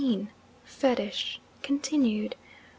FETISH 0.65 1.39
(continued). 1.61 2.33